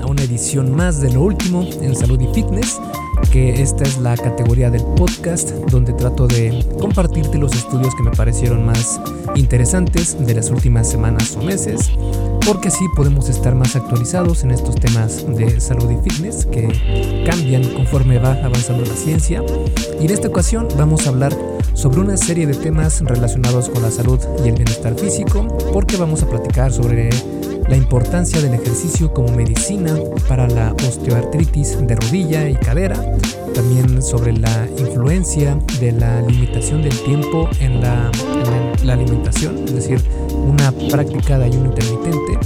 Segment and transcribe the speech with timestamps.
[0.00, 2.80] a una edición más de lo último en salud y fitness,
[3.30, 8.10] que esta es la categoría del podcast donde trato de compartirte los estudios que me
[8.10, 9.00] parecieron más
[9.34, 11.90] interesantes de las últimas semanas o meses,
[12.46, 17.64] porque así podemos estar más actualizados en estos temas de salud y fitness que cambian
[17.74, 19.42] conforme va avanzando la ciencia.
[20.00, 21.36] Y en esta ocasión vamos a hablar
[21.74, 26.22] sobre una serie de temas relacionados con la salud y el bienestar físico, porque vamos
[26.22, 27.10] a platicar sobre
[27.68, 29.94] la importancia del ejercicio como medicina
[30.28, 32.96] para la osteoartritis de rodilla y cadera,
[33.54, 38.10] también sobre la influencia de la limitación del tiempo en la,
[38.92, 40.00] alimentación, es decir,
[40.34, 42.38] una práctica de ayuno intermitente,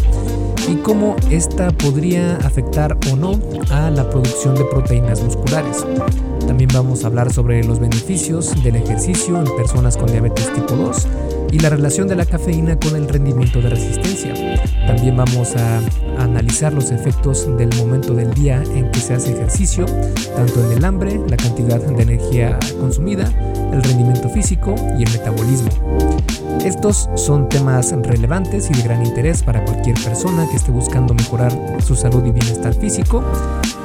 [0.68, 5.84] y cómo esta podría afectar o no a la producción de proteínas musculares.
[6.46, 11.08] También vamos a hablar sobre los beneficios del ejercicio en personas con diabetes tipo 2
[11.52, 14.34] y la relación de la cafeína con el rendimiento de resistencia.
[14.86, 15.80] También vamos a
[16.18, 19.86] analizar los efectos del momento del día en que se hace ejercicio,
[20.36, 23.32] tanto en el hambre, la cantidad de energía consumida,
[23.72, 25.70] el rendimiento físico y el metabolismo.
[26.64, 31.52] Estos son temas relevantes y de gran interés para cualquier persona que esté buscando mejorar
[31.84, 33.22] su salud y bienestar físico.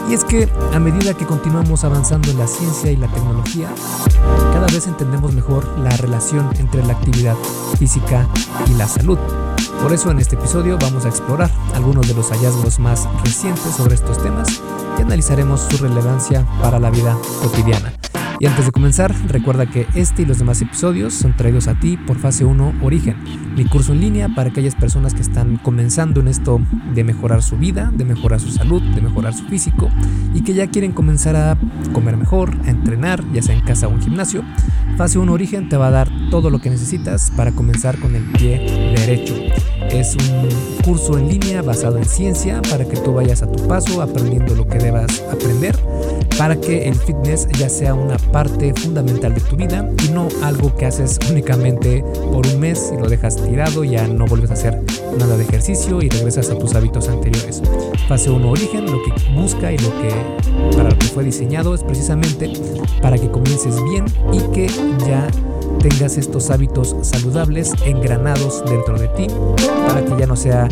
[0.09, 3.67] Y es que a medida que continuamos avanzando en la ciencia y la tecnología,
[4.53, 7.35] cada vez entendemos mejor la relación entre la actividad
[7.77, 8.27] física
[8.67, 9.17] y la salud.
[9.81, 13.95] Por eso en este episodio vamos a explorar algunos de los hallazgos más recientes sobre
[13.95, 14.61] estos temas
[14.97, 18.00] y analizaremos su relevancia para la vida cotidiana.
[18.41, 21.95] Y antes de comenzar, recuerda que este y los demás episodios son traídos a ti
[21.95, 23.15] por Fase 1 Origen,
[23.55, 26.59] mi curso en línea para aquellas personas que están comenzando en esto
[26.95, 29.89] de mejorar su vida, de mejorar su salud, de mejorar su físico
[30.33, 31.55] y que ya quieren comenzar a
[31.93, 34.43] comer mejor, a entrenar, ya sea en casa o en gimnasio.
[34.97, 38.23] Fase 1 Origen te va a dar todo lo que necesitas para comenzar con el
[38.23, 38.57] pie
[38.97, 39.35] derecho.
[39.91, 40.49] Es un
[40.83, 44.67] curso en línea basado en ciencia para que tú vayas a tu paso aprendiendo lo
[44.67, 45.75] que debas aprender
[46.37, 50.75] para que el fitness ya sea una parte fundamental de tu vida y no algo
[50.75, 54.81] que haces únicamente por un mes y lo dejas tirado, ya no vuelves a hacer
[55.19, 57.61] nada de ejercicio y regresas a tus hábitos anteriores.
[58.07, 61.83] Fase 1 Origen lo que busca y lo que para lo que fue diseñado es
[61.83, 62.51] precisamente
[63.01, 64.67] para que comiences bien y que
[65.05, 65.27] ya
[65.79, 69.27] tengas estos hábitos saludables engranados dentro de ti
[69.87, 70.67] para que ya no sea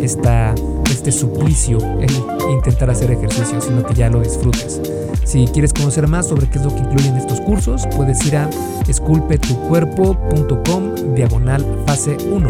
[0.00, 0.54] esta,
[0.90, 2.10] este suplicio el
[2.50, 4.80] intentar hacer ejercicio, sino que ya lo disfrutes.
[5.24, 8.50] Si quieres conocer más sobre qué es lo que incluyen estos cursos, puedes ir a
[8.86, 12.48] esculpetucuerpo.com diagonal fase 1.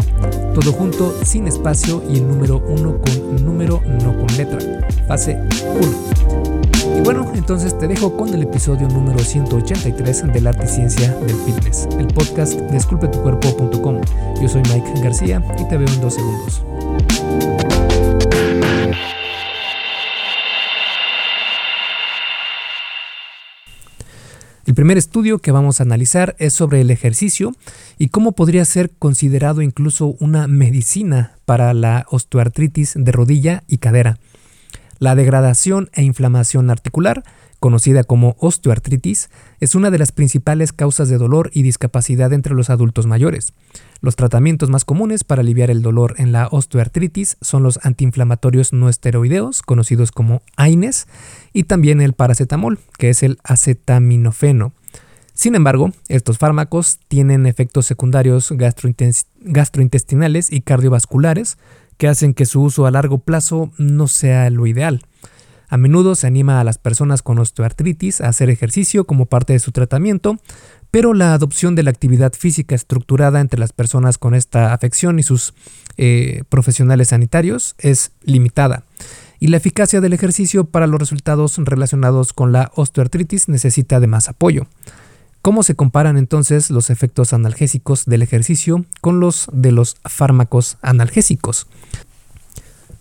[0.53, 4.59] Todo junto, sin espacio y el número 1 con número, no con letra.
[5.07, 5.39] Fase
[5.81, 6.44] 1.
[6.95, 11.35] Y bueno, entonces te dejo con el episodio número 183 del Arte y Ciencia del
[11.35, 14.01] Fitness, el podcast de esculpetucuerpo.com.
[14.41, 16.63] Yo soy Mike García y te veo en dos segundos.
[24.65, 27.53] El primer estudio que vamos a analizar es sobre el ejercicio
[27.99, 34.17] y cómo podría ser considerado incluso una medicina para la osteoartritis de rodilla y cadera.
[34.99, 37.23] La degradación e inflamación articular
[37.65, 42.69] conocida como osteoartritis, es una de las principales causas de dolor y discapacidad entre los
[42.69, 43.53] adultos mayores.
[44.01, 48.87] Los tratamientos más comunes para aliviar el dolor en la osteoartritis son los antiinflamatorios no
[48.87, 51.07] esteroideos, conocidos como AINES,
[51.53, 54.71] y también el paracetamol, que es el acetaminofeno.
[55.33, 61.57] Sin embargo, estos fármacos tienen efectos secundarios gastrointestinales y cardiovasculares
[61.97, 65.01] que hacen que su uso a largo plazo no sea lo ideal.
[65.67, 69.59] A menudo se anima a las personas con osteoartritis a hacer ejercicio como parte de
[69.59, 70.37] su tratamiento,
[70.91, 75.23] pero la adopción de la actividad física estructurada entre las personas con esta afección y
[75.23, 75.53] sus
[75.97, 78.83] eh, profesionales sanitarios es limitada.
[79.39, 84.29] Y la eficacia del ejercicio para los resultados relacionados con la osteoartritis necesita de más
[84.29, 84.67] apoyo.
[85.45, 91.67] ¿Cómo se comparan entonces los efectos analgésicos del ejercicio con los de los fármacos analgésicos?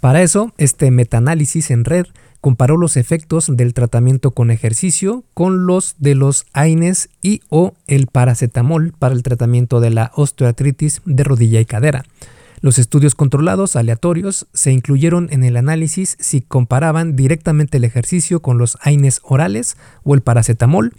[0.01, 2.05] Para eso, este metaanálisis en red
[2.43, 8.09] comparó los efectos del tratamiento con ejercicio con los de los AINES y o el
[8.09, 12.05] paracetamol para el tratamiento de la osteoartritis de rodilla y cadera.
[12.61, 18.59] Los estudios controlados aleatorios se incluyeron en el análisis si comparaban directamente el ejercicio con
[18.59, 20.93] los AINES orales o el paracetamol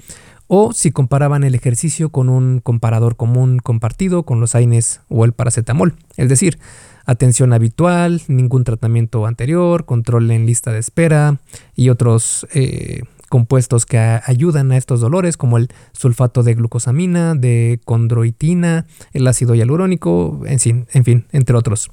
[0.48, 5.34] o si comparaban el ejercicio con un comparador común compartido con los AINES o el
[5.34, 5.96] paracetamol.
[6.18, 6.60] Es decir,
[7.06, 11.40] atención habitual, ningún tratamiento anterior, control en lista de espera
[11.76, 17.80] y otros eh, compuestos que ayudan a estos dolores como el sulfato de glucosamina, de
[17.86, 21.90] condroitina, el ácido hialurónico, en fin, en fin entre otros.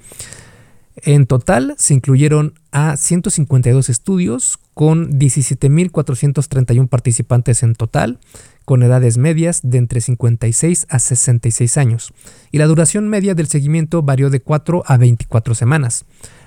[1.05, 8.21] En total se incluyeron a 152 estudios con 17.431 participantes en total,
[8.65, 12.15] con edades medias de entre 56 a 66 años,
[12.53, 16.05] y la duración media del seguimiento varió de 4 a 24 semanas.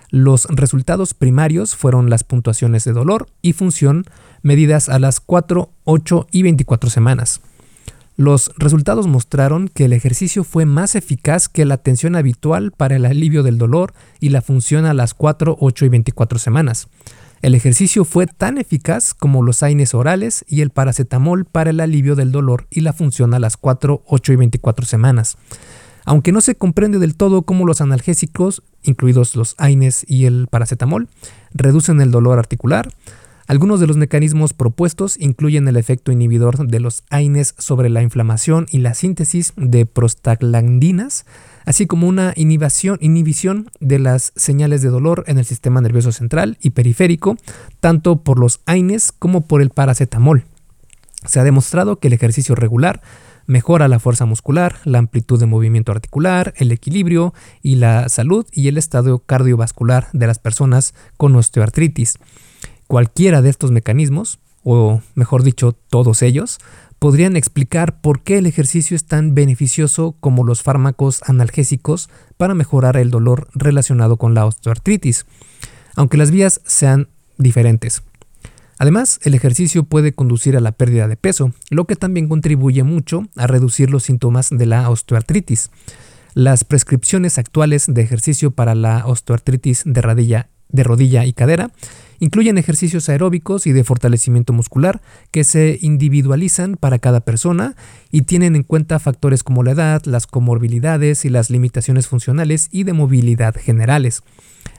[0.10, 4.06] Los resultados primarios fueron las puntuaciones de dolor y función
[4.42, 7.42] medidas a las 4, 8 y 24 semanas.
[8.18, 13.06] Los resultados mostraron que el ejercicio fue más eficaz que la atención habitual para el
[13.06, 16.88] alivio del dolor y la función a las 4, 8 y 24 semanas.
[17.42, 22.16] El ejercicio fue tan eficaz como los AINES orales y el paracetamol para el alivio
[22.16, 25.38] del dolor y la función a las 4, 8 y 24 semanas.
[26.06, 31.10] Aunque no se comprende del todo cómo los analgésicos, incluidos los AINES y el paracetamol,
[31.54, 32.94] reducen el dolor articular,
[33.48, 38.66] algunos de los mecanismos propuestos incluyen el efecto inhibidor de los AINES sobre la inflamación
[38.72, 41.26] y la síntesis de prostaglandinas,
[41.64, 46.72] así como una inhibición, de las señales de dolor en el sistema nervioso central y
[46.72, 47.38] periférico,
[47.80, 50.46] tanto por los AINES como por el paracetamol.
[51.26, 53.02] Se ha demostrado que el ejercicio regular
[53.46, 58.70] mejora la fuerza muscular, la amplitud de movimiento articular, el equilibrio y la salud y
[58.70, 62.18] el estado cardiovascular de las personas con osteoartritis.
[62.88, 66.60] Cualquiera de estos mecanismos, o mejor dicho, todos ellos,
[67.00, 72.98] podrían explicar por qué el ejercicio es tan beneficioso como los fármacos analgésicos para mejorar
[72.98, 75.26] el dolor relacionado con la osteoartritis,
[75.96, 78.04] aunque las vías sean diferentes.
[78.78, 83.24] Además, el ejercicio puede conducir a la pérdida de peso, lo que también contribuye mucho
[83.36, 85.72] a reducir los síntomas de la osteoartritis.
[86.34, 91.72] Las prescripciones actuales de ejercicio para la osteoartritis de rodilla, de rodilla y cadera
[92.20, 95.02] Incluyen ejercicios aeróbicos y de fortalecimiento muscular
[95.32, 97.76] que se individualizan para cada persona
[98.12, 102.84] y tienen en cuenta factores como la edad, las comorbilidades y las limitaciones funcionales y
[102.84, 104.24] de movilidad generales.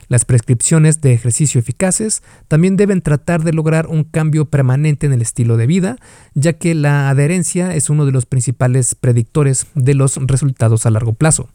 [0.09, 5.21] Las prescripciones de ejercicio eficaces también deben tratar de lograr un cambio permanente en el
[5.21, 5.97] estilo de vida,
[6.33, 11.13] ya que la adherencia es uno de los principales predictores de los resultados a largo
[11.13, 11.49] plazo.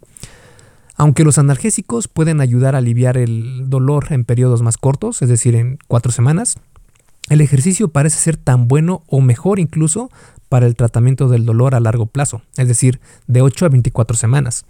[1.02, 5.56] Aunque los analgésicos pueden ayudar a aliviar el dolor en periodos más cortos, es decir,
[5.56, 6.58] en cuatro semanas,
[7.28, 10.12] el ejercicio parece ser tan bueno o mejor incluso
[10.48, 14.64] para el tratamiento del dolor a largo plazo, es decir, de 8 a 24 semanas.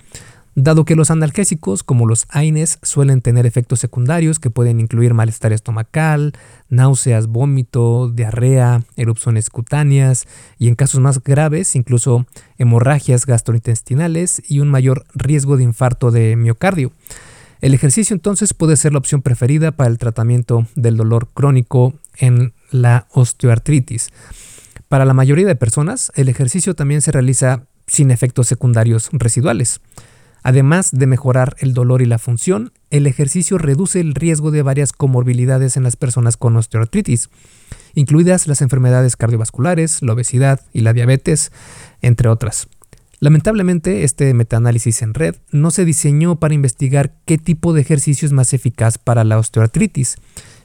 [0.55, 5.51] Dado que los analgésicos, como los AINES, suelen tener efectos secundarios que pueden incluir malestar
[5.51, 6.35] estomacal,
[6.69, 10.27] náuseas, vómito, diarrea, erupciones cutáneas
[10.59, 12.27] y en casos más graves incluso
[12.59, 16.93] hemorragias gastrointestinales y un mayor riesgo de infarto de miocardio.
[17.63, 22.53] El ejercicio entonces puede ser la opción preferida para el tratamiento del dolor crónico en
[22.71, 24.11] la osteoartritis.
[24.89, 29.81] Para la mayoría de personas, el ejercicio también se realiza sin efectos secundarios residuales.
[30.43, 34.93] Además de mejorar el dolor y la función, el ejercicio reduce el riesgo de varias
[34.93, 37.31] comorbilidades en las personas con osteoartritis,
[37.95, 41.53] incluidas las enfermedades cardiovasculares, la obesidad y la diabetes,
[42.01, 42.69] entre otras.
[43.21, 48.33] Lamentablemente, este metaanálisis en red no se diseñó para investigar qué tipo de ejercicio es
[48.33, 50.17] más eficaz para la osteoartritis,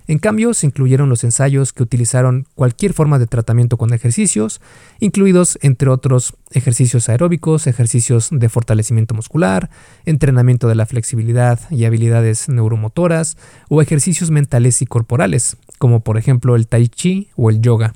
[0.07, 4.61] en cambio, se incluyeron los ensayos que utilizaron cualquier forma de tratamiento con ejercicios,
[5.01, 9.69] incluidos entre otros ejercicios aeróbicos, ejercicios de fortalecimiento muscular,
[10.05, 13.37] entrenamiento de la flexibilidad y habilidades neuromotoras,
[13.67, 17.93] o ejercicios mentales y corporales, como por ejemplo el tai chi o el yoga.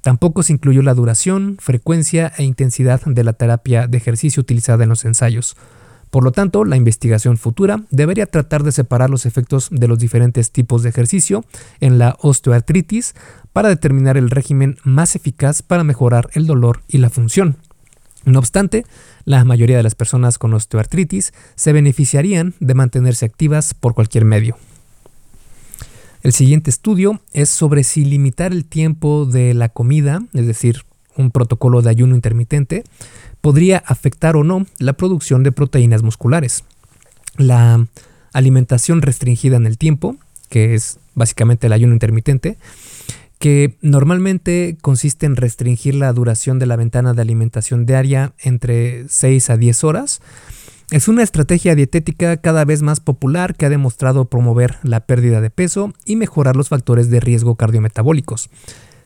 [0.00, 4.90] Tampoco se incluyó la duración, frecuencia e intensidad de la terapia de ejercicio utilizada en
[4.90, 5.56] los ensayos.
[6.14, 10.52] Por lo tanto, la investigación futura debería tratar de separar los efectos de los diferentes
[10.52, 11.44] tipos de ejercicio
[11.80, 13.16] en la osteoartritis
[13.52, 17.56] para determinar el régimen más eficaz para mejorar el dolor y la función.
[18.24, 18.86] No obstante,
[19.24, 24.56] la mayoría de las personas con osteoartritis se beneficiarían de mantenerse activas por cualquier medio.
[26.22, 30.84] El siguiente estudio es sobre si limitar el tiempo de la comida, es decir,
[31.16, 32.84] un protocolo de ayuno intermitente,
[33.40, 36.64] podría afectar o no la producción de proteínas musculares.
[37.36, 37.86] La
[38.32, 40.16] alimentación restringida en el tiempo,
[40.48, 42.58] que es básicamente el ayuno intermitente,
[43.38, 49.50] que normalmente consiste en restringir la duración de la ventana de alimentación diaria entre 6
[49.50, 50.20] a 10 horas,
[50.90, 55.50] es una estrategia dietética cada vez más popular que ha demostrado promover la pérdida de
[55.50, 58.50] peso y mejorar los factores de riesgo cardiometabólicos.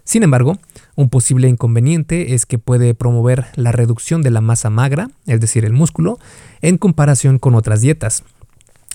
[0.08, 0.56] Sin embargo,
[0.96, 5.66] un posible inconveniente es que puede promover la reducción de la masa magra, es decir,
[5.66, 6.18] el músculo,
[6.62, 8.24] en comparación con otras dietas.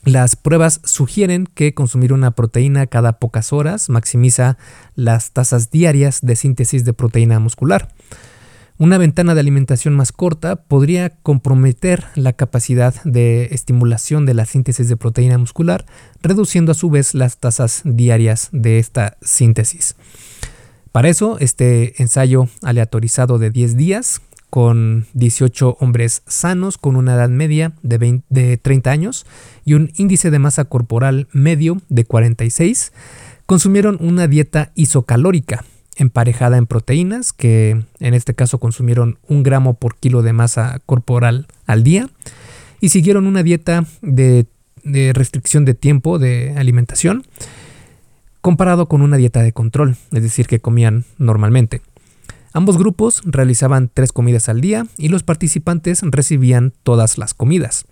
[0.05, 4.57] Las pruebas sugieren que consumir una proteína cada pocas horas maximiza
[4.95, 7.89] las tasas diarias de síntesis de proteína muscular.
[8.79, 14.89] Una ventana de alimentación más corta podría comprometer la capacidad de estimulación de la síntesis
[14.89, 15.85] de proteína muscular,
[16.23, 19.95] reduciendo a su vez las tasas diarias de esta síntesis.
[20.93, 24.21] Para eso, este ensayo aleatorizado de 10 días
[24.51, 29.25] con 18 hombres sanos con una edad media de, de 30 años
[29.65, 32.93] y un índice de masa corporal medio de 46,
[33.47, 39.95] consumieron una dieta isocalórica emparejada en proteínas, que en este caso consumieron un gramo por
[39.95, 42.07] kilo de masa corporal al día,
[42.81, 44.45] y siguieron una dieta de
[45.15, 47.23] restricción de tiempo de alimentación,
[48.43, 51.81] comparado con una dieta de control, es decir, que comían normalmente.
[52.51, 57.85] Ambos grupos realizaban tres comidas al día y los participantes recibían todas las comidas.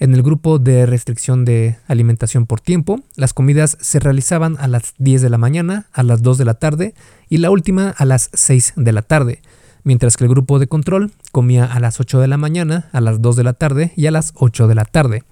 [0.00, 4.94] En el grupo de restricción de alimentación por tiempo, las comidas se realizaban a las
[4.98, 6.94] 10 de la mañana, a las 2 de la tarde
[7.28, 9.42] y la última a las 6 de la tarde,
[9.84, 13.22] mientras que el grupo de control comía a las 8 de la mañana, a las
[13.22, 15.22] 2 de la tarde y a las 8 de la tarde.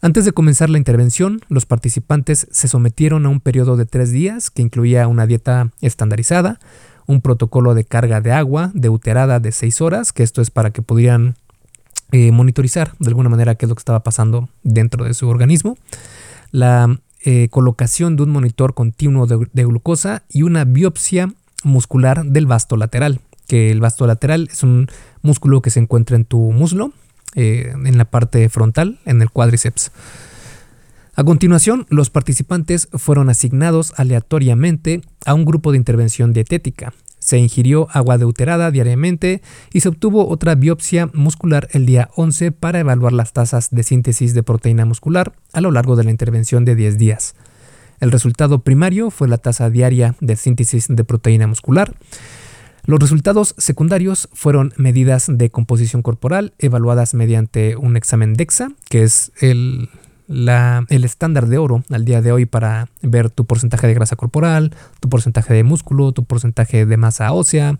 [0.00, 4.48] Antes de comenzar la intervención, los participantes se sometieron a un periodo de tres días
[4.48, 6.60] que incluía una dieta estandarizada,
[7.06, 10.82] un protocolo de carga de agua deuterada de 6 horas, que esto es para que
[10.82, 11.34] pudieran
[12.12, 15.76] eh, monitorizar de alguna manera qué es lo que estaba pasando dentro de su organismo,
[16.52, 21.32] la eh, colocación de un monitor continuo de, glucosa y una biopsia
[21.64, 24.86] muscular del vasto lateral, que el vasto lateral es un
[25.22, 26.92] músculo que se encuentra en tu muslo,
[27.34, 29.90] eh, en la parte frontal, en el cuádriceps.
[31.14, 36.92] A continuación, los participantes fueron asignados aleatoriamente a un grupo de intervención dietética.
[37.18, 39.42] Se ingirió agua deuterada diariamente
[39.72, 44.32] y se obtuvo otra biopsia muscular el día 11 para evaluar las tasas de síntesis
[44.32, 47.34] de proteína muscular a lo largo de la intervención de 10 días.
[48.00, 51.96] El resultado primario fue la tasa diaria de síntesis de proteína muscular.
[52.88, 59.30] Los resultados secundarios fueron medidas de composición corporal evaluadas mediante un examen DEXA, que es
[59.42, 59.90] el,
[60.26, 64.74] el estándar de oro al día de hoy para ver tu porcentaje de grasa corporal,
[65.00, 67.78] tu porcentaje de músculo, tu porcentaje de masa ósea.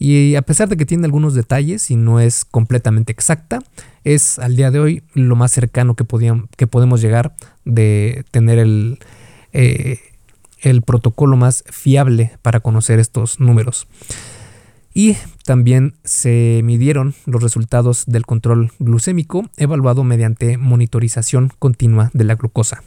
[0.00, 3.60] Y a pesar de que tiene algunos detalles y no es completamente exacta,
[4.02, 6.04] es al día de hoy lo más cercano que,
[6.56, 8.98] que podemos llegar de tener el,
[9.52, 10.00] eh,
[10.58, 13.86] el protocolo más fiable para conocer estos números.
[14.92, 22.34] Y también se midieron los resultados del control glucémico evaluado mediante monitorización continua de la
[22.34, 22.82] glucosa.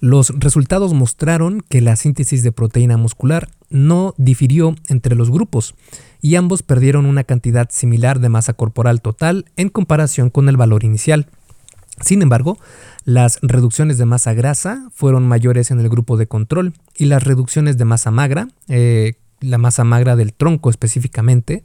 [0.00, 5.74] Los resultados mostraron que la síntesis de proteína muscular no difirió entre los grupos
[6.20, 10.84] y ambos perdieron una cantidad similar de masa corporal total en comparación con el valor
[10.84, 11.28] inicial.
[12.00, 12.58] Sin embargo,
[13.04, 17.78] las reducciones de masa grasa fueron mayores en el grupo de control y las reducciones
[17.78, 21.62] de masa magra, eh, la masa magra del tronco específicamente,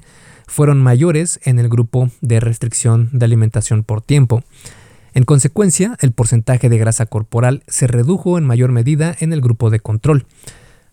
[0.47, 4.43] fueron mayores en el grupo de restricción de alimentación por tiempo.
[5.13, 9.69] En consecuencia, el porcentaje de grasa corporal se redujo en mayor medida en el grupo
[9.69, 10.25] de control.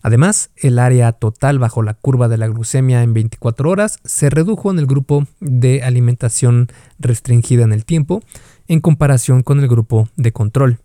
[0.01, 4.71] Además, el área total bajo la curva de la glucemia en 24 horas se redujo
[4.71, 6.67] en el grupo de alimentación
[6.99, 8.21] restringida en el tiempo
[8.67, 10.79] en comparación con el grupo de control.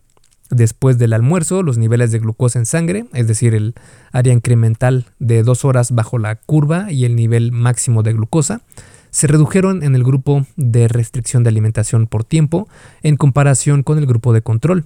[0.53, 3.75] Después del almuerzo, los niveles de glucosa en sangre, es decir, el
[4.13, 8.61] área incremental de dos horas bajo la curva y el nivel máximo de glucosa,
[9.09, 12.69] se redujeron en el grupo de restricción de alimentación por tiempo
[13.03, 14.85] en comparación con el grupo de control.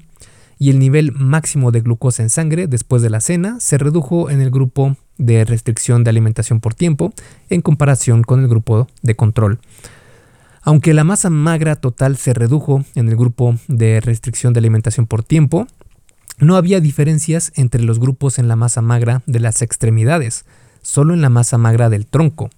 [0.57, 4.41] Y el nivel máximo de glucosa en sangre después de la cena se redujo en
[4.41, 7.13] el grupo de restricción de alimentación por tiempo
[7.51, 9.59] en comparación con el grupo de control.
[10.67, 15.23] Aunque la masa magra total se redujo en el grupo de restricción de alimentación por
[15.23, 15.69] tiempo,
[16.39, 20.45] no había diferencias entre los grupos en la masa magra de las extremidades,
[20.83, 22.51] solo en la masa magra del tronco.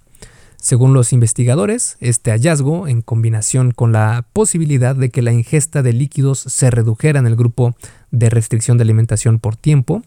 [0.56, 5.92] Según los investigadores, este hallazgo, en combinación con la posibilidad de que la ingesta de
[5.92, 7.76] líquidos se redujera en el grupo
[8.10, 10.02] de restricción de alimentación por tiempo,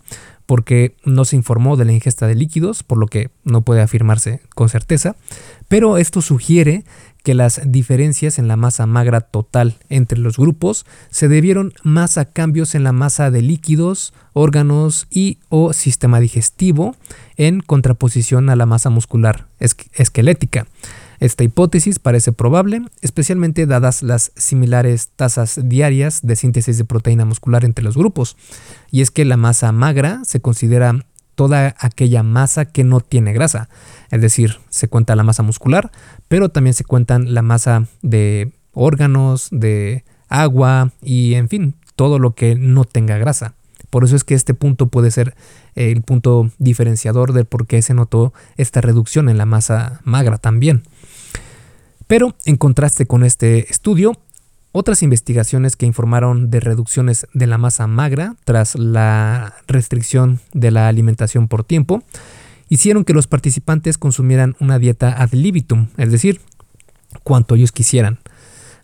[0.51, 4.41] porque no se informó de la ingesta de líquidos, por lo que no puede afirmarse
[4.53, 5.15] con certeza,
[5.69, 6.83] pero esto sugiere
[7.23, 12.25] que las diferencias en la masa magra total entre los grupos se debieron más a
[12.25, 16.97] cambios en la masa de líquidos, órganos y o sistema digestivo
[17.37, 20.67] en contraposición a la masa muscular esquelética.
[21.21, 27.63] Esta hipótesis parece probable, especialmente dadas las similares tasas diarias de síntesis de proteína muscular
[27.63, 28.37] entre los grupos,
[28.89, 33.69] y es que la masa magra se considera toda aquella masa que no tiene grasa.
[34.09, 35.91] Es decir, se cuenta la masa muscular,
[36.27, 42.33] pero también se cuentan la masa de órganos, de agua y en fin, todo lo
[42.33, 43.53] que no tenga grasa.
[43.91, 45.35] Por eso es que este punto puede ser
[45.75, 50.81] el punto diferenciador de por qué se notó esta reducción en la masa magra también.
[52.11, 54.11] Pero en contraste con este estudio,
[54.73, 60.89] otras investigaciones que informaron de reducciones de la masa magra tras la restricción de la
[60.89, 62.03] alimentación por tiempo
[62.67, 66.41] hicieron que los participantes consumieran una dieta ad libitum, es decir,
[67.23, 68.19] cuanto ellos quisieran,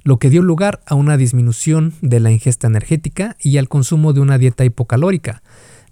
[0.05, 4.21] lo que dio lugar a una disminución de la ingesta energética y al consumo de
[4.21, 5.43] una dieta hipocalórica,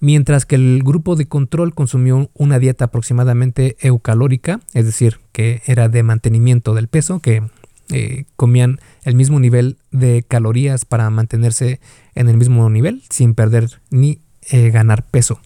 [0.06, 5.90] mientras que el grupo de control consumió una dieta aproximadamente eucalórica, es decir, que era
[5.90, 7.42] de mantenimiento del peso, que
[7.90, 11.80] eh, comían el mismo nivel de calorías para mantenerse
[12.14, 14.20] en el mismo nivel sin perder ni
[14.52, 15.40] eh, ganar peso.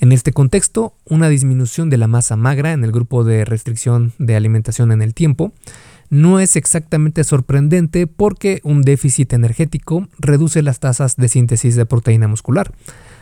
[0.00, 4.36] En este contexto, una disminución de la masa magra en el grupo de restricción de
[4.36, 5.54] alimentación en el tiempo
[6.10, 12.28] no es exactamente sorprendente porque un déficit energético reduce las tasas de síntesis de proteína
[12.28, 12.72] muscular.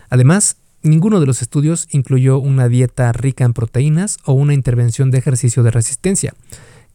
[0.08, 5.18] Además, ninguno de los estudios incluyó una dieta rica en proteínas o una intervención de
[5.18, 6.34] ejercicio de resistencia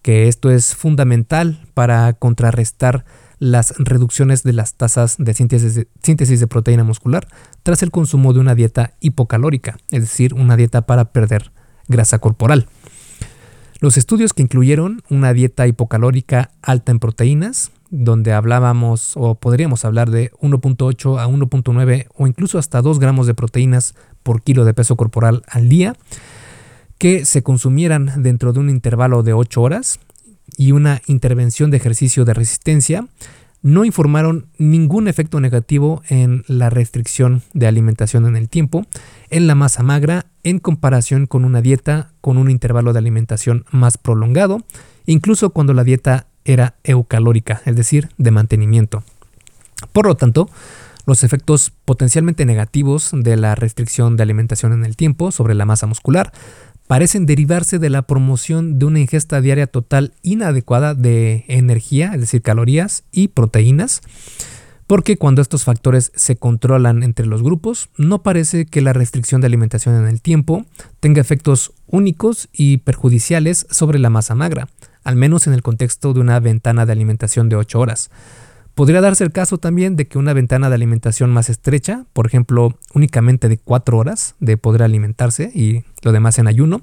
[0.02, 3.06] que esto es fundamental para contrarrestar
[3.40, 7.28] las reducciones de las tasas de síntesis, de proteína muscular
[7.64, 11.52] tras el consumo de una dieta hipocalórica, es decir, una dieta para perder
[11.88, 12.68] grasa corporal.
[13.80, 20.10] Los estudios que incluyeron una dieta hipocalórica alta en proteínas, donde hablábamos o podríamos hablar
[20.10, 24.96] de 1.8 a 1.9 o incluso hasta 2 gramos de proteínas por kilo de peso
[24.96, 25.96] corporal al día,
[26.98, 30.00] que se consumieran dentro de un intervalo de 8 horas
[30.58, 33.08] y una intervención de ejercicio de resistencia,
[33.62, 38.86] no informaron ningún efecto negativo en la restricción de alimentación en el tiempo,
[39.30, 43.98] en la masa magra, en comparación con una dieta con un intervalo de alimentación más
[43.98, 44.64] prolongado,
[45.06, 49.04] incluso cuando la dieta era eucalórica, es decir, de mantenimiento.
[49.94, 50.50] Por lo tanto,
[51.06, 55.88] los efectos potencialmente negativos de la restricción de alimentación en el tiempo sobre la masa
[55.88, 56.32] muscular
[56.88, 62.42] parecen derivarse de la promoción de una ingesta diaria total inadecuada de energía, es decir,
[62.42, 64.02] calorías y proteínas,
[64.88, 69.48] porque cuando estos factores se controlan entre los grupos, no parece que la restricción de
[69.48, 70.66] alimentación en el tiempo
[71.00, 74.68] tenga efectos únicos y perjudiciales sobre la masa magra,
[75.04, 78.10] al menos en el contexto de una ventana de alimentación de 8 horas.
[78.76, 82.78] Podría darse el caso también de que una ventana de alimentación más estrecha, por ejemplo,
[82.94, 86.82] únicamente de 4 horas de poder alimentarse y lo demás en ayuno,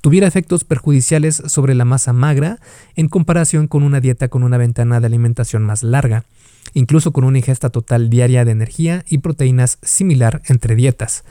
[0.00, 2.58] tuviera efectos perjudiciales sobre la masa magra
[2.94, 6.24] en comparación con una dieta con una ventana de alimentación más larga,
[6.72, 11.24] incluso con una ingesta total diaria de energía y proteínas similar entre dietas.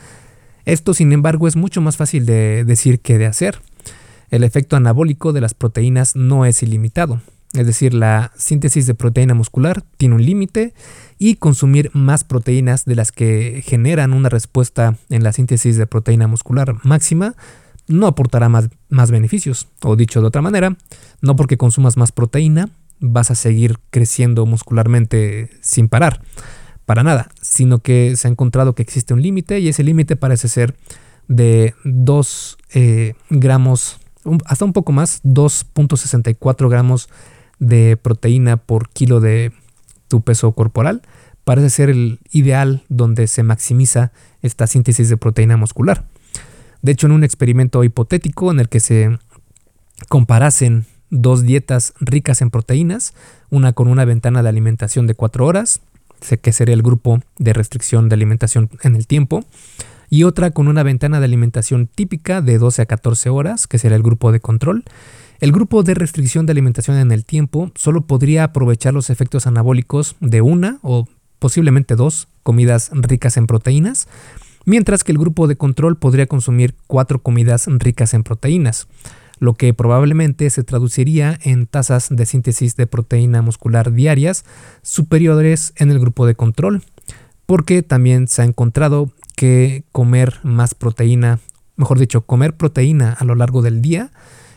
[0.66, 3.60] Esto, sin embargo, es mucho más fácil de decir que de hacer.
[4.34, 7.22] El efecto anabólico de las proteínas no es ilimitado.
[7.54, 10.74] Es decir, la síntesis de proteína muscular tiene un límite
[11.20, 16.26] y consumir más proteínas de las que generan una respuesta en la síntesis de proteína
[16.26, 17.36] muscular máxima
[17.88, 19.68] no aportará más, más beneficios.
[19.84, 20.78] O dicho de otra manera,
[21.22, 26.24] no porque consumas más proteína vas a seguir creciendo muscularmente sin parar.
[26.88, 30.48] Para nada, sino que se ha encontrado que existe un límite y ese límite parece
[30.48, 30.76] ser
[31.28, 34.00] de 2 eh, gramos,
[34.46, 37.10] hasta un poco más, 2.64 gramos
[37.60, 39.52] de proteína por kilo de
[40.08, 41.02] tu peso corporal
[41.44, 46.06] parece ser el ideal donde se maximiza esta síntesis de proteína muscular.
[46.82, 49.18] De hecho, en un experimento hipotético en el que se
[50.10, 53.14] comparasen dos dietas ricas en proteínas,
[53.50, 55.82] una con una ventana de alimentación de 4 horas,
[56.42, 59.46] que sería el grupo de restricción de alimentación en el tiempo,
[60.14, 63.98] y otra con una ventana de alimentación típica de 12 a 14 horas, que sería
[63.98, 64.84] el grupo de control,
[65.40, 70.16] el grupo de restricción de alimentación en el tiempo solo podría aprovechar los efectos anabólicos
[70.20, 71.08] de una o
[71.40, 74.08] posiblemente dos comidas ricas en proteínas,
[74.66, 78.86] mientras que el grupo de control podría consumir cuatro comidas ricas en proteínas,
[79.40, 84.46] lo que probablemente se traduciría en tasas de síntesis de proteína muscular diarias
[84.84, 86.84] superiores en el grupo de control,
[87.48, 91.40] porque también se ha encontrado que comer más proteína,
[91.76, 94.12] mejor dicho, comer proteína a lo largo del día,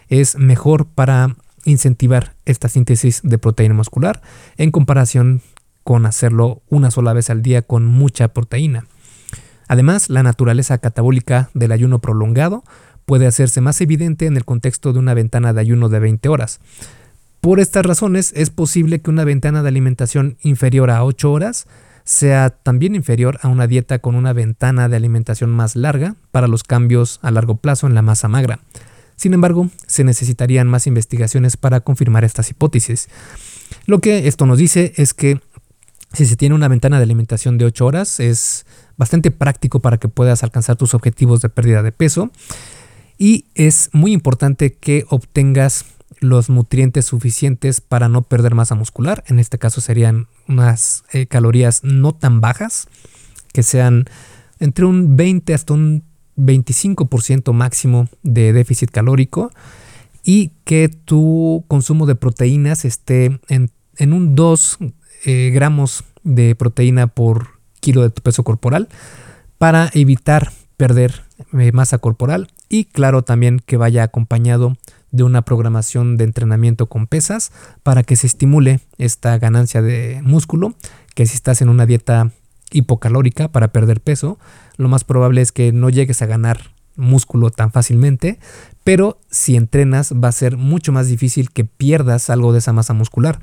[0.09, 4.23] es mejor para incentivar esta síntesis de proteína muscular
[4.57, 5.43] en comparación
[5.83, 8.87] con hacerlo una sola vez al día con mucha proteína.
[9.69, 12.65] Además, la naturaleza catabólica del ayuno prolongado
[13.05, 16.61] puede hacerse más evidente en el contexto de una ventana de ayuno de 20 horas.
[17.41, 21.67] Por estas razones, es posible que una ventana de alimentación inferior a 8 horas
[22.07, 26.63] sea también inferior a una dieta con una ventana de alimentación más larga para los
[26.63, 28.61] cambios a largo plazo en la masa magra.
[29.17, 33.09] Sin embargo, se necesitarían más investigaciones para confirmar estas hipótesis.
[33.87, 35.41] Lo que esto nos dice es que
[36.13, 38.67] si se tiene una ventana de alimentación de 8 horas, es
[38.97, 42.31] bastante práctico para que puedas alcanzar tus objetivos de pérdida de peso.
[43.19, 45.87] Y es muy importante que obtengas
[46.21, 49.25] los nutrientes suficientes para no perder masa muscular.
[49.27, 52.89] En este caso serían unas eh, calorías no tan bajas,
[53.53, 54.05] que sean
[54.59, 56.05] entre un 20 hasta un
[56.37, 59.51] 25% máximo de déficit calórico
[60.23, 63.71] y que tu consumo de proteínas esté en,
[64.13, 64.79] un 2
[65.25, 68.89] eh, gramos de proteína por kilo de tu peso corporal
[69.59, 71.23] para evitar perder
[71.59, 74.77] eh, masa corporal y claro también que vaya acompañado
[75.17, 77.53] de una programación de entrenamiento con pesas
[77.83, 80.75] para que se estimule esta ganancia de músculo,
[81.15, 82.31] que si estás en una dieta
[82.71, 84.39] hipocalórica para perder peso,
[84.77, 88.39] lo más probable es que no llegues a ganar músculo tan fácilmente,
[88.85, 92.95] pero si entrenas va a ser mucho más difícil que pierdas algo de esa masa
[92.95, 93.41] muscular,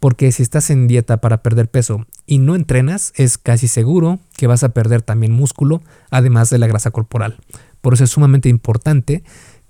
[0.00, 4.46] porque si estás en dieta para perder peso y no entrenas, es casi seguro que
[4.46, 7.38] vas a perder también músculo, además de la grasa corporal.
[7.80, 9.22] Por eso es sumamente importante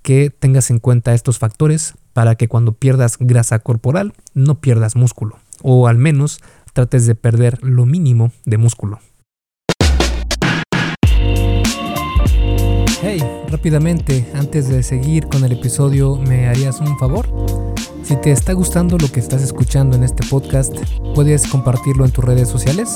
[0.07, 5.37] que tengas en cuenta estos factores para que cuando pierdas grasa corporal no pierdas músculo,
[5.61, 6.39] o al menos
[6.71, 9.01] trates de perder lo mínimo de músculo.
[13.01, 17.27] Hey, rápidamente, antes de seguir con el episodio, ¿me harías un favor?
[18.01, 20.73] Si te está gustando lo que estás escuchando en este podcast,
[21.15, 22.95] puedes compartirlo en tus redes sociales.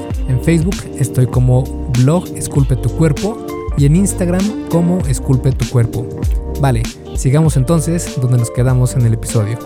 [0.31, 3.45] En Facebook estoy como blog Esculpe tu cuerpo
[3.77, 6.07] y en Instagram como Esculpe tu cuerpo.
[6.61, 6.83] Vale,
[7.17, 9.59] sigamos entonces donde nos quedamos en el episodio.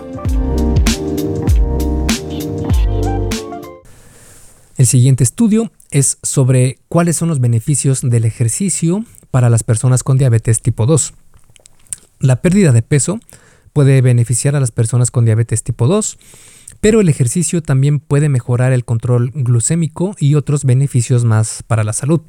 [4.76, 10.18] El siguiente estudio es sobre cuáles son los beneficios del ejercicio para las personas con
[10.18, 11.14] diabetes tipo 2.
[12.18, 13.20] La pérdida de peso
[13.72, 16.18] puede beneficiar a las personas con diabetes tipo 2,
[16.80, 21.92] pero el ejercicio también puede mejorar el control glucémico y otros beneficios más para la
[21.92, 22.20] salud.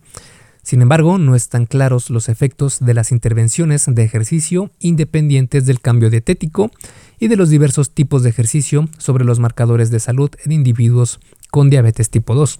[0.67, 6.09] Sin embargo, no están claros los efectos de las intervenciones de ejercicio independientes del cambio
[6.09, 6.71] dietético
[7.19, 11.69] y de los diversos tipos de ejercicio sobre los marcadores de salud en individuos con
[11.69, 12.59] diabetes tipo 2.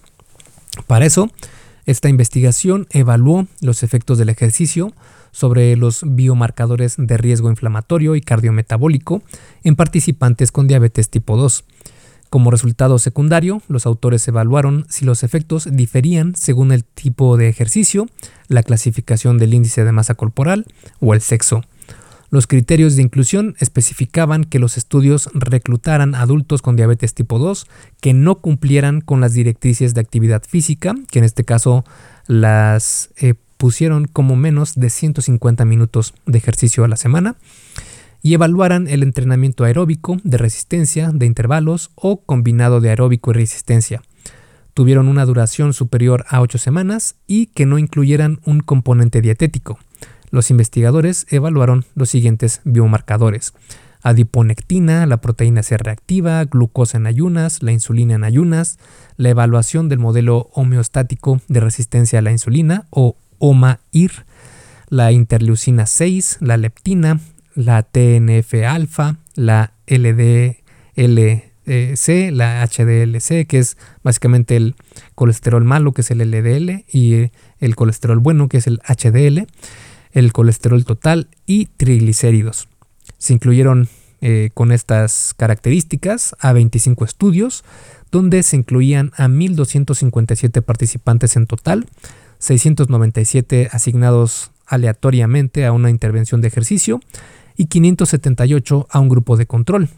[0.86, 1.30] Para eso,
[1.84, 4.92] esta investigación evaluó los efectos del ejercicio
[5.30, 9.22] sobre los biomarcadores de riesgo inflamatorio y cardiometabólico
[9.64, 11.64] en participantes con diabetes tipo 2.
[12.30, 18.06] Como resultado secundario, los autores evaluaron si los efectos diferían según el tipo de ejercicio,
[18.48, 20.66] la clasificación del índice de masa corporal
[21.00, 21.62] o el sexo.
[22.30, 27.66] Los criterios de inclusión especificaban que los estudios reclutaran adultos con diabetes tipo 2
[28.02, 31.86] que no cumplieran con las directrices de actividad física, que en este caso
[32.26, 37.36] las eh, pusieron como menos de 150 minutos de ejercicio a la semana,
[38.22, 44.02] y evaluaran el entrenamiento aeróbico, de resistencia, de intervalos o combinado de aeróbico y resistencia.
[44.74, 49.78] Tuvieron una duración superior a 8 semanas y que no incluyeran un componente dietético.
[50.30, 53.54] Los investigadores evaluaron los siguientes biomarcadores.
[54.02, 58.78] Adiponectina, la proteína C reactiva, glucosa en ayunas, la insulina en ayunas,
[59.16, 64.12] la evaluación del modelo homeostático de resistencia a la insulina o OMA-IR,
[64.88, 67.20] la interleucina 6, la leptina,
[67.54, 70.62] la TNF-alfa, la LDLC,
[72.32, 74.74] la HDLC, que es básicamente el
[75.14, 79.46] colesterol malo, que es el LDL, y el colesterol bueno, que es el HDL
[80.12, 82.68] el colesterol total y triglicéridos.
[83.18, 83.88] Se incluyeron
[84.20, 87.64] eh, con estas características a 25 estudios,
[88.10, 91.86] donde se incluían a 1.257 participantes en total,
[92.38, 97.00] 697 asignados aleatoriamente a una intervención de ejercicio
[97.56, 99.88] y 578 a un grupo de control.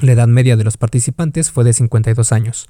[0.00, 2.68] La edad media de los participantes fue de 52 años.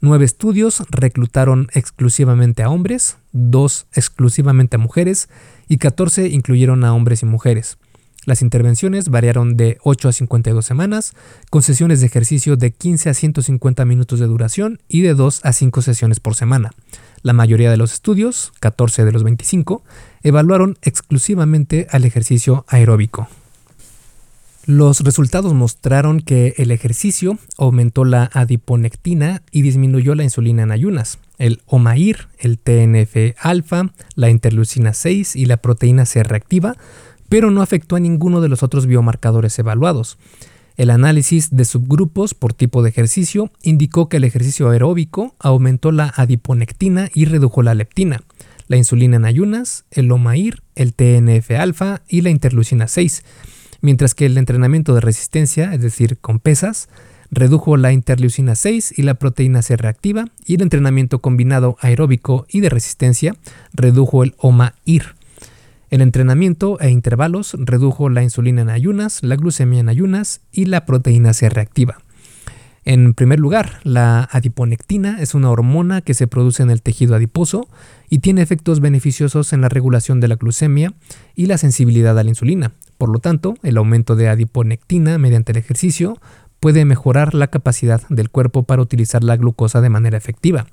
[0.00, 5.28] Nueve estudios reclutaron exclusivamente a hombres, dos exclusivamente a mujeres
[5.68, 7.78] y 14 incluyeron a hombres y mujeres.
[8.26, 11.14] Las intervenciones variaron de 8 a 52 semanas,
[11.48, 15.52] con sesiones de ejercicio de 15 a 150 minutos de duración y de 2 a
[15.52, 16.72] 5 sesiones por semana.
[17.22, 19.82] La mayoría de los estudios, 14 de los 25,
[20.22, 23.28] evaluaron exclusivamente al ejercicio aeróbico.
[24.66, 31.20] Los resultados mostraron que el ejercicio aumentó la adiponectina y disminuyó la insulina en ayunas,
[31.38, 36.76] el OMAIR, el TNF-alfa, la interleucina 6 y la proteína C reactiva,
[37.28, 40.18] pero no afectó a ninguno de los otros biomarcadores evaluados.
[40.76, 46.12] El análisis de subgrupos por tipo de ejercicio indicó que el ejercicio aeróbico aumentó la
[46.14, 48.22] adiponectina y redujo la leptina,
[48.68, 53.24] la insulina en ayunas, el OMAIR, el TNF-alfa y la interleucina 6,
[53.80, 56.90] mientras que el entrenamiento de resistencia, es decir, con pesas,
[57.30, 62.60] redujo la interleucina 6 y la proteína C reactiva, y el entrenamiento combinado aeróbico y
[62.60, 63.34] de resistencia
[63.72, 65.15] redujo el OMA-IR.
[65.88, 70.84] El entrenamiento e intervalos redujo la insulina en ayunas, la glucemia en ayunas y la
[70.84, 71.98] proteína C reactiva.
[72.84, 77.68] En primer lugar, la adiponectina es una hormona que se produce en el tejido adiposo
[78.08, 80.94] y tiene efectos beneficiosos en la regulación de la glucemia
[81.34, 82.72] y la sensibilidad a la insulina.
[82.96, 86.18] Por lo tanto, el aumento de adiponectina mediante el ejercicio
[86.60, 90.66] puede mejorar la capacidad del cuerpo para utilizar la glucosa de manera efectiva.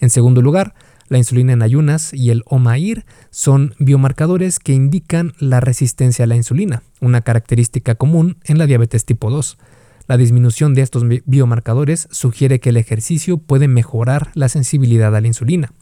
[0.00, 0.74] En segundo lugar,
[1.08, 6.36] la insulina en ayunas y el OMAIR son biomarcadores que indican la resistencia a la
[6.36, 9.58] insulina, una característica común en la diabetes tipo 2.
[10.06, 15.26] La disminución de estos biomarcadores sugiere que el ejercicio puede mejorar la sensibilidad a la
[15.26, 15.72] insulina.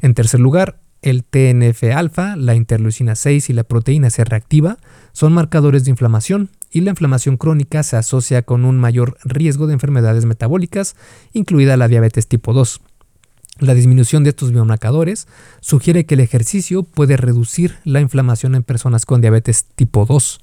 [0.00, 4.78] En tercer lugar, el TNF-alfa, la interleucina 6 y la proteína C reactiva
[5.12, 9.74] son marcadores de inflamación y la inflamación crónica se asocia con un mayor riesgo de
[9.74, 10.96] enfermedades metabólicas,
[11.32, 12.80] incluida la diabetes tipo 2.
[13.60, 15.26] La disminución de estos biomarcadores
[15.60, 20.40] sugiere que el ejercicio puede reducir la inflamación en personas con diabetes tipo 2,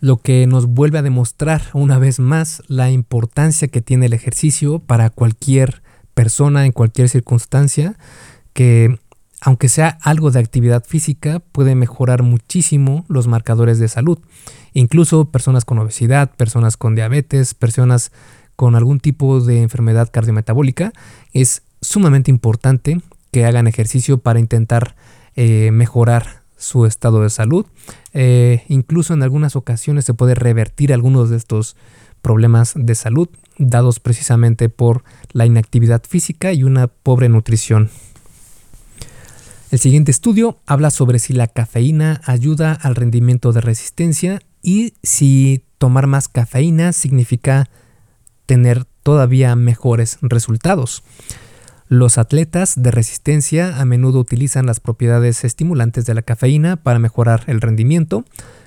[0.00, 4.80] lo que nos vuelve a demostrar una vez más la importancia que tiene el ejercicio
[4.80, 7.96] para cualquier persona en cualquier circunstancia,
[8.52, 8.98] que
[9.40, 14.18] aunque sea algo de actividad física, puede mejorar muchísimo los marcadores de salud.
[14.74, 18.12] Incluso personas con obesidad, personas con diabetes, personas
[18.56, 20.92] con algún tipo de enfermedad cardiometabólica,
[21.32, 24.96] es sumamente importante que hagan ejercicio para intentar
[25.36, 27.66] eh, mejorar su estado de salud.
[28.12, 31.76] Eh, incluso en algunas ocasiones se puede revertir algunos de estos
[32.20, 37.90] problemas de salud dados precisamente por la inactividad física y una pobre nutrición.
[39.70, 45.62] El siguiente estudio habla sobre si la cafeína ayuda al rendimiento de resistencia y si
[45.76, 47.68] tomar más cafeína significa
[48.46, 51.02] tener todavía mejores resultados.
[51.90, 57.44] Los atletas de resistencia a menudo utilizan las propiedades estimulantes de la cafeína para mejorar
[57.46, 58.26] el rendimiento,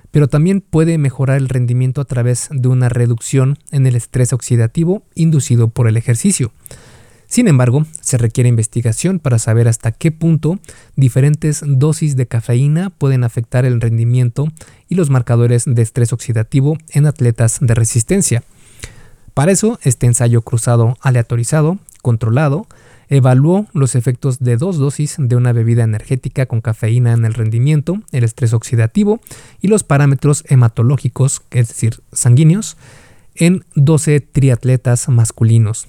[0.09, 5.03] pero también puede mejorar el rendimiento a través de una reducción en el estrés oxidativo
[5.13, 6.51] inducido por el ejercicio.
[7.27, 10.59] Sin embargo, se requiere investigación para saber hasta qué punto
[10.95, 14.47] diferentes dosis de cafeína pueden afectar el rendimiento
[14.89, 18.43] y los marcadores de estrés oxidativo en atletas de resistencia.
[19.35, 22.67] Para eso, este ensayo cruzado aleatorizado, controlado,
[23.11, 28.01] evaluó los efectos de dos dosis de una bebida energética con cafeína en el rendimiento,
[28.13, 29.19] el estrés oxidativo
[29.59, 32.77] y los parámetros hematológicos, es decir, sanguíneos,
[33.35, 35.87] en 12 triatletas masculinos.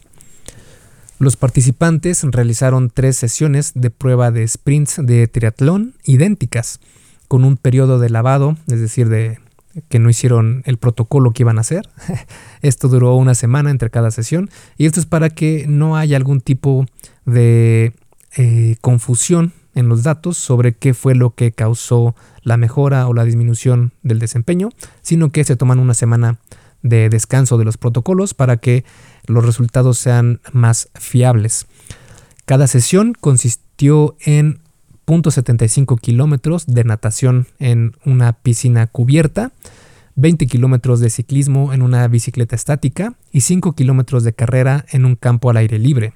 [1.21, 6.81] Los participantes realizaron tres sesiones de prueba de sprints de triatlón idénticas,
[7.29, 9.39] con un periodo de lavado, es decir, de
[9.89, 11.89] que no hicieron el protocolo que iban a hacer.
[12.63, 16.41] esto duró una semana entre cada sesión y esto es para que no haya algún
[16.41, 16.87] tipo
[17.25, 17.95] de
[18.37, 23.25] eh, confusión en los datos sobre qué fue lo que causó la mejora o la
[23.25, 26.39] disminución del desempeño, sino que se toman una semana
[26.83, 28.85] de descanso de los protocolos para que
[29.27, 31.67] los resultados sean más fiables.
[32.45, 34.62] Cada sesión consistió en
[35.07, 39.53] 0.75 kilómetros de natación en una piscina cubierta,
[40.15, 45.17] 20 kilómetros de ciclismo en una bicicleta estática y 5 kilómetros de carrera en un
[45.17, 46.13] campo al aire libre.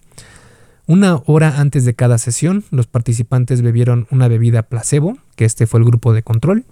[0.87, 5.81] Una hora antes de cada sesión, los participantes bebieron una bebida placebo, que este fue
[5.81, 6.65] el grupo de control,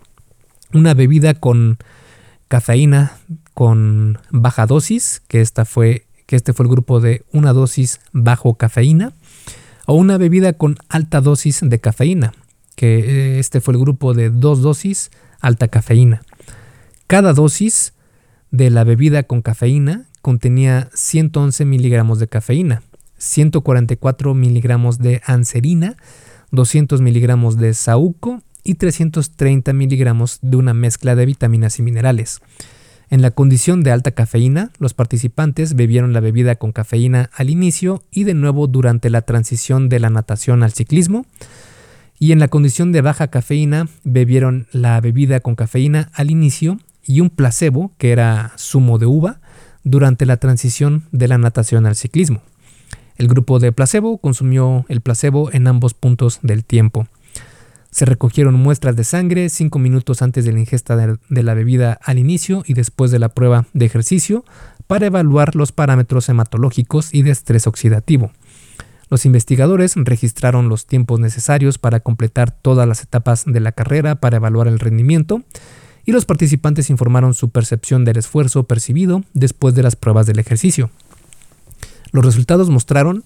[0.72, 1.78] una bebida con
[2.48, 3.18] cafeína
[3.54, 8.54] con baja dosis, que, esta fue, que este fue el grupo de una dosis bajo
[8.54, 9.12] cafeína,
[9.86, 12.32] o una bebida con alta dosis de cafeína,
[12.76, 16.22] que eh, este fue el grupo de dos dosis alta cafeína.
[17.06, 17.92] Cada dosis
[18.50, 22.82] de la bebida con cafeína contenía 111 miligramos de cafeína,
[23.18, 25.96] 144 miligramos de anserina,
[26.50, 32.40] 200 miligramos de saúco y 330 miligramos de una mezcla de vitaminas y minerales.
[33.10, 38.02] En la condición de alta cafeína, los participantes bebieron la bebida con cafeína al inicio
[38.10, 41.26] y de nuevo durante la transición de la natación al ciclismo.
[42.18, 47.20] Y en la condición de baja cafeína, bebieron la bebida con cafeína al inicio y
[47.20, 49.40] un placebo, que era zumo de uva,
[49.82, 52.42] durante la transición de la natación al ciclismo.
[53.16, 57.06] El grupo de placebo consumió el placebo en ambos puntos del tiempo.
[57.94, 62.18] Se recogieron muestras de sangre 5 minutos antes de la ingesta de la bebida al
[62.18, 64.44] inicio y después de la prueba de ejercicio
[64.88, 68.32] para evaluar los parámetros hematológicos y de estrés oxidativo.
[69.10, 74.38] Los investigadores registraron los tiempos necesarios para completar todas las etapas de la carrera para
[74.38, 75.44] evaluar el rendimiento
[76.04, 80.90] y los participantes informaron su percepción del esfuerzo percibido después de las pruebas del ejercicio.
[82.14, 83.22] Los resultados mostraron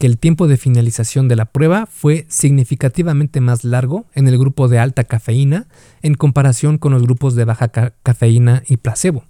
[0.00, 4.66] que el tiempo de finalización de la prueba fue significativamente más largo en el grupo
[4.66, 5.66] de alta cafeína
[6.00, 9.24] en comparación con los grupos de baja cafeína y placebo,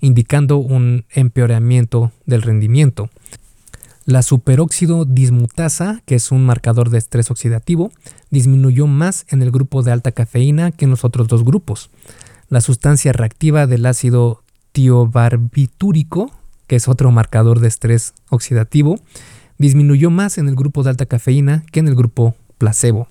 [0.00, 3.10] indicando un empeoramiento del rendimiento.
[4.06, 7.92] La superóxido dismutasa, que es un marcador de estrés oxidativo,
[8.30, 11.90] disminuyó más en el grupo de alta cafeína que en los otros dos grupos.
[12.48, 16.32] La sustancia reactiva del ácido tiobarbitúrico,
[16.66, 18.96] que es otro marcador de estrés oxidativo,
[19.58, 23.08] disminuyó más en el grupo de alta cafeína que en el grupo placebo.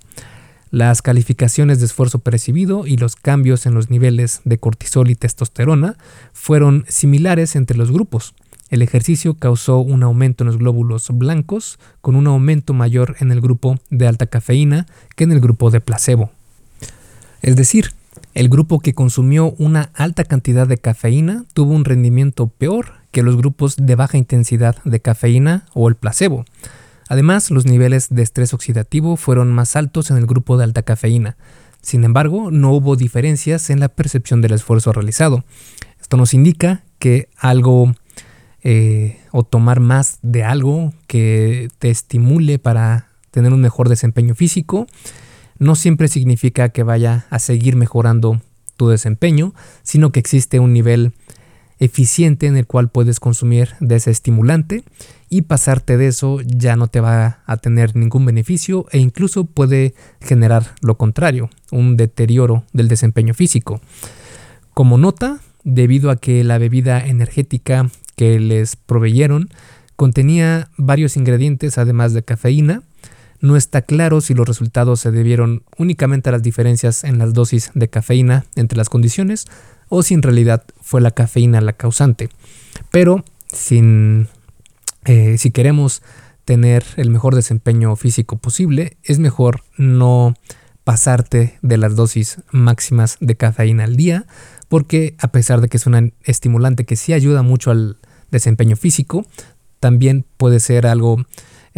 [0.70, 5.98] Las calificaciones de esfuerzo percibido y los cambios en los niveles de cortisol y testosterona
[6.34, 8.34] fueron similares entre los grupos.
[8.70, 13.40] El ejercicio causó un aumento en los glóbulos blancos, con un aumento mayor en el
[13.40, 16.32] grupo de alta cafeína que en el grupo de placebo.
[17.42, 17.92] Es decir,
[18.34, 23.36] el grupo que consumió una alta cantidad de cafeína tuvo un rendimiento peor que los
[23.36, 26.45] grupos de baja intensidad de cafeína o el placebo.
[27.10, 31.36] Además, los niveles de estrés oxidativo fueron más altos en el grupo de alta cafeína.
[31.82, 35.45] Sin embargo, no hubo diferencias en la percepción del esfuerzo realizado.
[35.99, 37.95] Esto nos indica que algo
[38.62, 44.86] eh, o tomar más de algo que te estimule para tener un mejor desempeño físico
[45.58, 48.43] no siempre significa que vaya a seguir mejorando
[48.75, 51.13] tu desempeño, sino que existe un nivel
[51.80, 54.84] eficiente en el cual puedes consumir de ese estimulante
[55.30, 59.94] y pasarte de eso ya no te va a tener ningún beneficio e incluso puede
[60.22, 63.82] generar lo contrario, un deterioro del desempeño físico.
[64.74, 69.50] Como nota, debido a que la bebida energética que les proveyeron
[69.96, 72.84] contenía varios ingredientes además de cafeína,
[73.40, 77.72] no está claro si los resultados se debieron únicamente a las diferencias en las dosis
[77.76, 79.46] de cafeína entre las condiciones
[79.89, 82.30] o si en realidad fue la cafeína la causante.
[82.91, 84.28] Pero sin,
[85.06, 86.02] eh, si queremos
[86.45, 90.34] tener el mejor desempeño físico posible, es mejor no
[90.84, 94.26] pasarte de las dosis máximas de cafeína al día,
[94.69, 97.97] porque a pesar de que es un estimulante que sí ayuda mucho al
[98.32, 99.26] desempeño físico,
[99.80, 101.26] también puede ser algo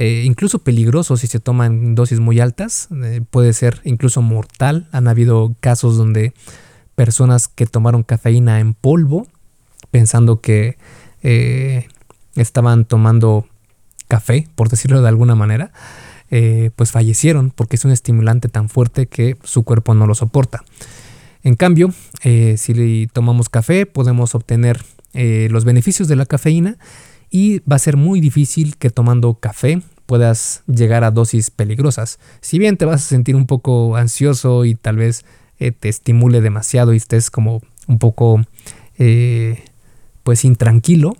[0.01, 4.87] eh, incluso peligroso si se toman dosis muy altas, eh, puede ser incluso mortal.
[4.93, 6.33] Han habido casos donde
[6.99, 9.25] personas que tomaron cafeína en polvo,
[9.89, 10.77] pensando que
[11.23, 11.87] eh,
[12.35, 13.47] estaban tomando
[14.09, 15.71] café, por decirlo de alguna manera,
[16.29, 20.65] eh, pues fallecieron porque es un estimulante tan fuerte que su cuerpo no lo soporta.
[21.41, 21.93] En cambio,
[22.25, 24.83] eh, si tomamos café, podemos obtener
[25.13, 26.77] los beneficios de la cafeína
[27.29, 32.19] y va a ser muy difícil que tomando café puedas llegar a dosis peligrosas.
[32.41, 35.23] Si bien te vas a sentir un poco ansioso y tal vez
[35.59, 38.41] eh, te estimule demasiado y estés como un poco
[38.97, 39.63] eh,
[40.23, 41.17] pues intranquilo,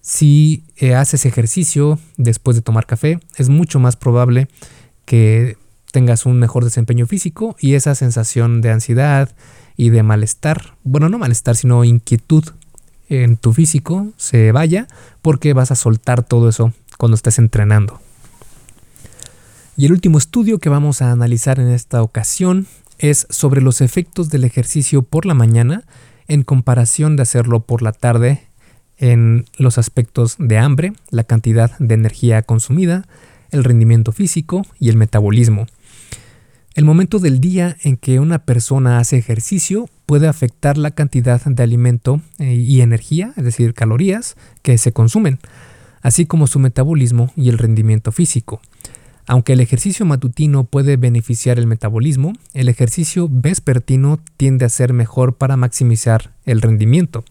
[0.00, 4.48] si eh, haces ejercicio después de tomar café, es mucho más probable
[5.06, 5.56] que
[5.92, 9.34] tengas un mejor desempeño físico y esa sensación de ansiedad
[9.76, 12.44] y de malestar, bueno, no malestar, sino inquietud
[13.08, 14.88] en tu físico se vaya
[15.22, 18.00] porque vas a soltar todo eso cuando estés entrenando.
[19.76, 22.66] Y el último estudio que vamos a analizar en esta ocasión
[23.10, 25.84] es sobre los efectos del ejercicio por la mañana
[26.26, 28.48] en comparación de hacerlo por la tarde
[28.96, 33.06] en los aspectos de hambre, la cantidad de energía consumida,
[33.50, 35.66] el rendimiento físico y el metabolismo.
[36.74, 41.62] El momento del día en que una persona hace ejercicio puede afectar la cantidad de
[41.62, 45.38] alimento eh, y energía, es decir, calorías, que se consumen,
[46.02, 48.60] así como su metabolismo y el rendimiento físico.
[49.26, 55.36] Aunque el ejercicio matutino puede beneficiar el metabolismo, el ejercicio vespertino tiende a ser mejor
[55.36, 57.24] para maximizar el rendimiento.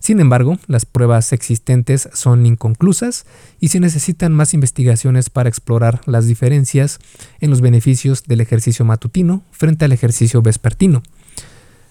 [0.00, 3.26] Sin embargo, las pruebas existentes son inconclusas
[3.60, 6.98] y se necesitan más investigaciones para explorar las diferencias
[7.40, 11.02] en los beneficios del ejercicio matutino frente al ejercicio vespertino.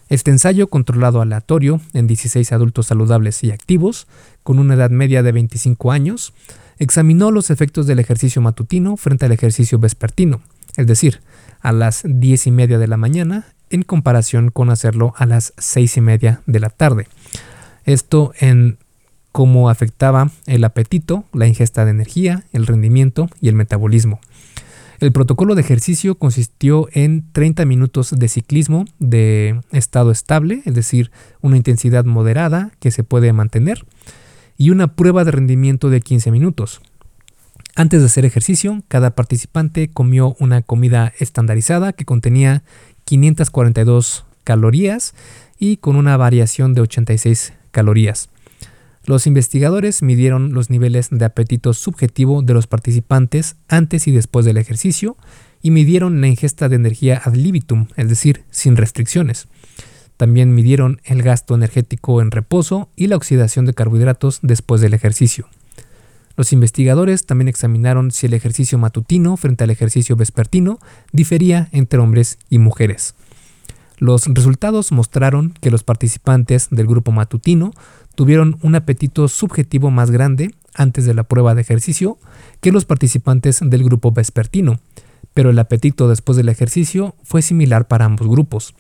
[0.10, 4.08] Este ensayo controlado aleatorio en 16 adultos saludables y activos,
[4.42, 6.34] con una edad media de 25 años,
[6.80, 10.42] examinó los efectos del ejercicio matutino frente al ejercicio vespertino,
[10.76, 11.22] es decir,
[11.62, 15.98] a las 10 y media de la mañana en comparación con hacerlo a las 6
[15.98, 17.08] y media de la tarde.
[17.86, 18.78] Esto en
[19.32, 24.20] cómo afectaba el apetito, la ingesta de energía, el rendimiento y el metabolismo.
[25.00, 31.12] El protocolo de ejercicio consistió en 30 minutos de ciclismo de estado estable, es decir,
[31.42, 33.86] una intensidad moderada que se puede mantener,
[34.58, 36.82] y una prueba de rendimiento de 15 minutos.
[37.76, 42.64] Antes de hacer ejercicio, cada participante comió una comida estandarizada que contenía
[43.06, 45.14] 542 calorías
[45.60, 48.30] y con una variación de 86 calorías.
[49.06, 54.58] Los investigadores midieron los niveles de apetito subjetivo de los participantes antes y después del
[54.58, 55.16] ejercicio
[55.62, 59.48] y midieron la ingesta de energía ad libitum, es decir, sin restricciones.
[60.18, 65.48] También midieron el gasto energético en reposo y la oxidación de carbohidratos después del ejercicio.
[66.36, 70.80] Los investigadores también examinaron si el ejercicio matutino frente al ejercicio vespertino
[71.12, 73.16] difería entre hombres y mujeres.
[73.98, 77.72] Los resultados mostraron que los participantes del grupo matutino
[78.14, 82.20] tuvieron un apetito subjetivo más grande antes de la prueba de ejercicio
[82.62, 84.80] que los participantes del grupo vespertino,
[85.34, 88.76] pero el apetito después del ejercicio fue similar para ambos grupos.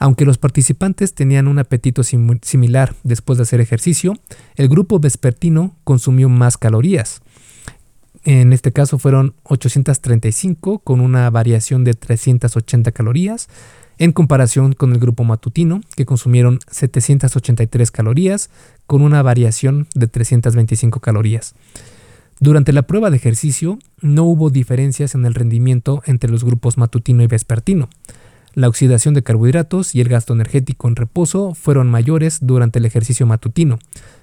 [0.00, 4.14] Aunque los participantes tenían un apetito similar después de hacer ejercicio,
[4.56, 7.20] el grupo vespertino consumió más calorías.
[8.24, 13.48] En este caso fueron 835 con una variación de 380 calorías
[13.98, 18.50] en comparación con el grupo matutino que consumieron 783 calorías
[18.86, 21.54] con una variación de 325 calorías.
[22.40, 27.24] Durante la prueba de ejercicio no hubo diferencias en el rendimiento entre los grupos matutino
[27.24, 27.88] y vespertino.
[28.54, 33.26] La oxidación de carbohidratos y el gasto energético en reposo fueron mayores durante el ejercicio
[33.26, 33.78] matutino,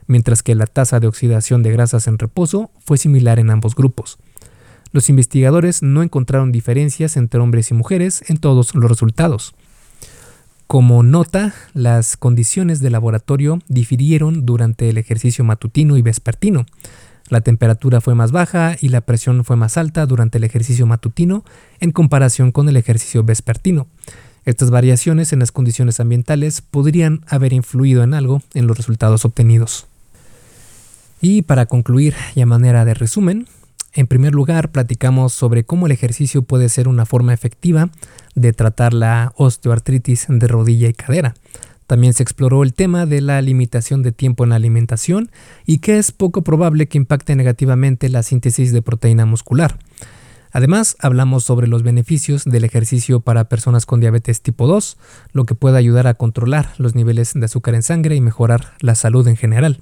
[0.07, 4.17] mientras que la tasa de oxidación de grasas en reposo fue similar en ambos grupos.
[4.91, 9.53] Los investigadores no encontraron diferencias entre hombres y mujeres en todos los resultados.
[10.67, 16.65] Como nota, las condiciones de laboratorio difirieron durante el ejercicio matutino y vespertino.
[17.29, 21.43] La temperatura fue más baja y la presión fue más alta durante el ejercicio matutino
[21.79, 23.87] en comparación con el ejercicio vespertino.
[24.45, 29.87] Estas variaciones en las condiciones ambientales podrían haber influido en algo en los resultados obtenidos.
[31.19, 33.47] Y para concluir y a manera de resumen,
[33.93, 37.89] en primer lugar platicamos sobre cómo el ejercicio puede ser una forma efectiva
[38.35, 41.33] de tratar la osteoartritis de rodilla y cadera.
[41.87, 45.29] También se exploró el tema de la limitación de tiempo en la alimentación
[45.65, 49.77] y que es poco probable que impacte negativamente la síntesis de proteína muscular.
[50.51, 54.97] Además, hablamos sobre los beneficios del ejercicio para personas con diabetes tipo 2,
[55.33, 58.95] lo que puede ayudar a controlar los niveles de azúcar en sangre y mejorar la
[58.95, 59.81] salud en general.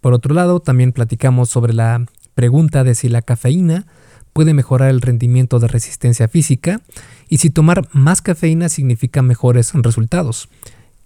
[0.00, 3.86] Por otro lado, también platicamos sobre la pregunta de si la cafeína
[4.32, 6.80] puede mejorar el rendimiento de resistencia física
[7.28, 10.48] y si tomar más cafeína significa mejores resultados,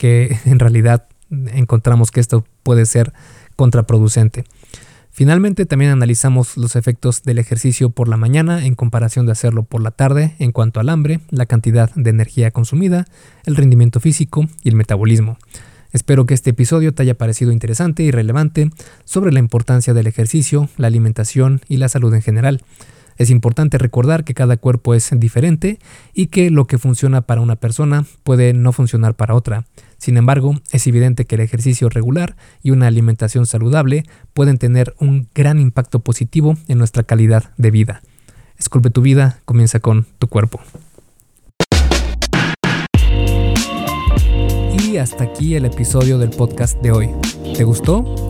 [0.00, 3.12] que en realidad encontramos que esto puede ser
[3.54, 4.44] contraproducente.
[5.12, 9.82] Finalmente también analizamos los efectos del ejercicio por la mañana en comparación de hacerlo por
[9.82, 13.04] la tarde en cuanto al hambre, la cantidad de energía consumida,
[13.44, 15.36] el rendimiento físico y el metabolismo.
[15.92, 18.70] Espero que este episodio te haya parecido interesante y relevante
[19.04, 22.62] sobre la importancia del ejercicio, la alimentación y la salud en general.
[23.20, 25.78] Es importante recordar que cada cuerpo es diferente
[26.14, 29.66] y que lo que funciona para una persona puede no funcionar para otra.
[29.98, 35.28] Sin embargo, es evidente que el ejercicio regular y una alimentación saludable pueden tener un
[35.34, 38.00] gran impacto positivo en nuestra calidad de vida.
[38.56, 40.58] Esculpe tu vida, comienza con tu cuerpo.
[44.82, 47.10] Y hasta aquí el episodio del podcast de hoy.
[47.54, 48.29] ¿Te gustó?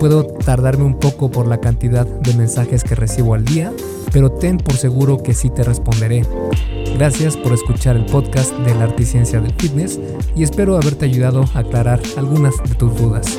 [0.00, 3.70] Puedo tardarme un poco por la cantidad de mensajes que recibo al día,
[4.10, 6.24] pero ten por seguro que sí te responderé.
[6.94, 10.00] Gracias por escuchar el podcast de la arte y ciencia del fitness
[10.34, 13.38] y espero haberte ayudado a aclarar algunas de tus dudas.